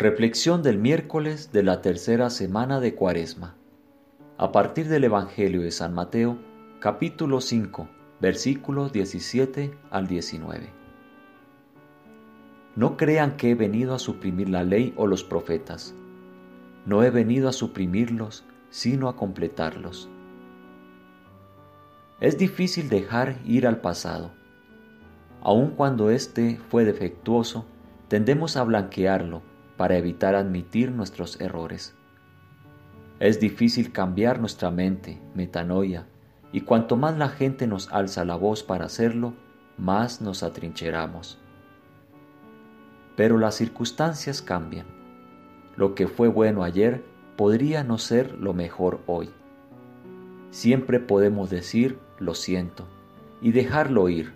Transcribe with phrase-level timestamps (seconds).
[0.00, 3.56] Reflexión del miércoles de la tercera semana de Cuaresma.
[4.36, 6.38] A partir del Evangelio de San Mateo,
[6.78, 7.88] capítulo 5,
[8.20, 10.70] versículos 17 al 19.
[12.76, 15.96] No crean que he venido a suprimir la ley o los profetas.
[16.86, 20.08] No he venido a suprimirlos, sino a completarlos.
[22.20, 24.30] Es difícil dejar ir al pasado.
[25.42, 27.66] Aun cuando éste fue defectuoso,
[28.06, 29.42] tendemos a blanquearlo
[29.78, 31.94] para evitar admitir nuestros errores.
[33.20, 36.06] Es difícil cambiar nuestra mente, metanoia,
[36.52, 39.34] y cuanto más la gente nos alza la voz para hacerlo,
[39.76, 41.38] más nos atrincheramos.
[43.16, 44.86] Pero las circunstancias cambian.
[45.76, 47.04] Lo que fue bueno ayer
[47.36, 49.30] podría no ser lo mejor hoy.
[50.50, 52.84] Siempre podemos decir lo siento
[53.40, 54.32] y dejarlo ir,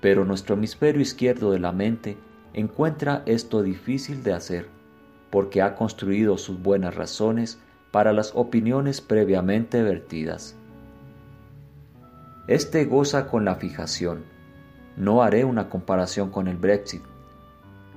[0.00, 2.16] pero nuestro hemisferio izquierdo de la mente
[2.52, 4.74] encuentra esto difícil de hacer
[5.34, 7.58] porque ha construido sus buenas razones
[7.90, 10.54] para las opiniones previamente vertidas.
[12.46, 14.22] Este goza con la fijación.
[14.96, 17.02] No haré una comparación con el Brexit,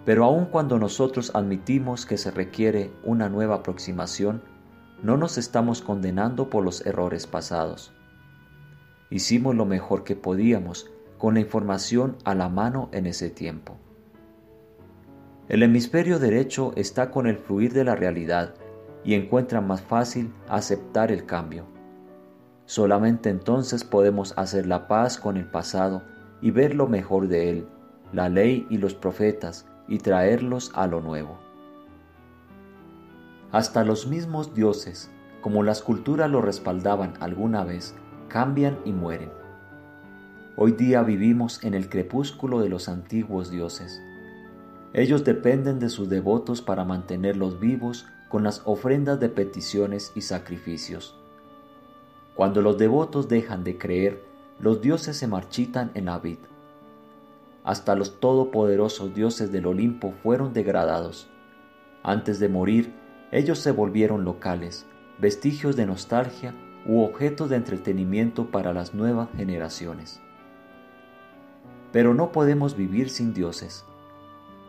[0.04, 4.42] pero aun cuando nosotros admitimos que se requiere una nueva aproximación,
[5.04, 7.94] no nos estamos condenando por los errores pasados.
[9.12, 13.78] Hicimos lo mejor que podíamos con la información a la mano en ese tiempo.
[15.50, 18.54] El hemisferio derecho está con el fluir de la realidad
[19.06, 21.64] y encuentra más fácil aceptar el cambio.
[22.66, 26.04] Solamente entonces podemos hacer la paz con el pasado
[26.42, 27.68] y ver lo mejor de él,
[28.12, 31.38] la ley y los profetas, y traerlos a lo nuevo.
[33.54, 35.10] Hasta los mismos dioses,
[35.40, 37.96] como las culturas lo respaldaban alguna vez,
[38.28, 39.32] cambian y mueren.
[40.58, 44.02] Hoy día vivimos en el crepúsculo de los antiguos dioses
[44.98, 51.16] ellos dependen de sus devotos para mantenerlos vivos con las ofrendas de peticiones y sacrificios.
[52.34, 54.24] Cuando los devotos dejan de creer,
[54.60, 56.40] los dioses se marchitan en la vid.
[57.64, 61.28] Hasta los todopoderosos dioses del Olimpo fueron degradados.
[62.02, 62.92] Antes de morir,
[63.32, 64.88] ellos se volvieron locales,
[65.20, 66.56] vestigios de nostalgia
[66.88, 70.20] u objetos de entretenimiento para las nuevas generaciones.
[71.92, 73.86] Pero no podemos vivir sin dioses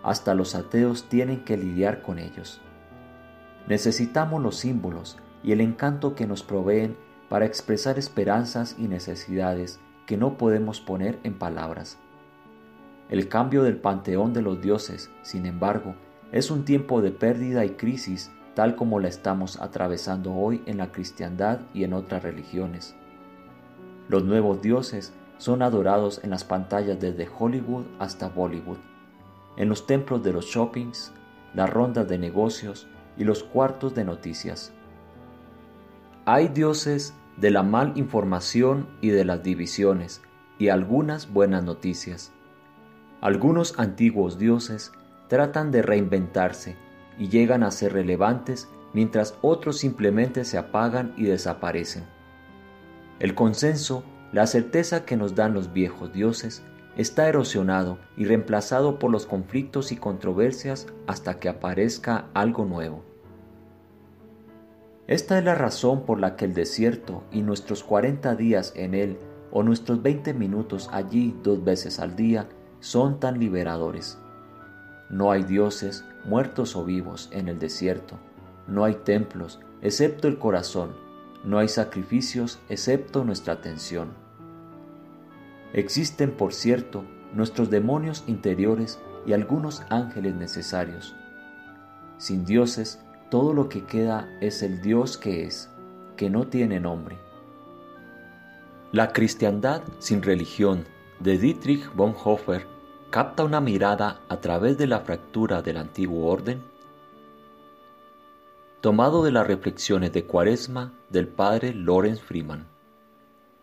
[0.03, 2.61] hasta los ateos tienen que lidiar con ellos.
[3.67, 6.97] Necesitamos los símbolos y el encanto que nos proveen
[7.29, 11.99] para expresar esperanzas y necesidades que no podemos poner en palabras.
[13.11, 15.95] El cambio del panteón de los dioses, sin embargo,
[16.33, 20.91] es un tiempo de pérdida y crisis tal como la estamos atravesando hoy en la
[20.91, 22.95] cristiandad y en otras religiones.
[24.09, 28.79] Los nuevos dioses son adorados en las pantallas desde Hollywood hasta Bollywood
[29.59, 31.13] en los templos de los shoppings,
[31.53, 32.87] las rondas de negocios
[33.19, 34.73] y los cuartos de noticias.
[36.25, 40.23] Hay dioses de la mal información y de las divisiones
[40.59, 42.33] y algunas buenas noticias.
[43.21, 44.93] Algunos antiguos dioses
[45.29, 46.77] tratan de reinventarse
[47.19, 52.05] y llegan a ser relevantes mientras otros simplemente se apagan y desaparecen.
[53.19, 56.63] El consenso, la certeza que nos dan los viejos dioses,
[56.99, 63.05] está erosionado y reemplazado por los conflictos y controversias hasta que aparezca algo nuevo.
[65.07, 69.17] Esta es la razón por la que el desierto y nuestros 40 días en él
[69.53, 72.49] o nuestros 20 minutos allí dos veces al día
[72.81, 74.19] son tan liberadores.
[75.09, 78.19] No hay dioses, muertos o vivos, en el desierto.
[78.67, 80.95] No hay templos, excepto el corazón.
[81.45, 84.28] No hay sacrificios, excepto nuestra atención.
[85.73, 91.15] Existen, por cierto, nuestros demonios interiores y algunos ángeles necesarios.
[92.17, 95.71] Sin dioses, todo lo que queda es el Dios que es,
[96.17, 97.19] que no tiene nombre.
[98.91, 100.87] La cristiandad sin religión
[101.21, 102.67] de Dietrich Bonhoeffer
[103.11, 106.63] capta una mirada a través de la fractura del antiguo orden.
[108.81, 112.67] Tomado de las reflexiones de Cuaresma del padre Lorenz Freeman.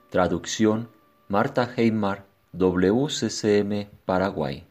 [0.10, 0.90] Traducción
[1.28, 4.64] Marta Heimar, WCCM, Paraguay.